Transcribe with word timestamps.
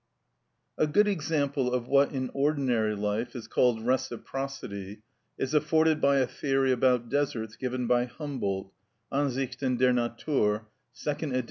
A 0.79 0.87
good 0.87 1.07
example 1.07 1.71
of 1.75 1.87
what 1.87 2.11
in 2.11 2.31
ordinary 2.33 2.95
life 2.95 3.35
is 3.35 3.47
called 3.47 3.85
reciprocity 3.85 5.03
is 5.37 5.53
afforded 5.53 6.01
by 6.01 6.17
a 6.17 6.25
theory 6.25 6.71
about 6.71 7.07
deserts 7.07 7.55
given 7.55 7.85
by 7.85 8.05
Humboldt 8.05 8.73
(Ansichten 9.11 9.77
der 9.77 9.91
Natur, 9.93 10.65
2d 10.95 11.33
ed. 11.35 11.39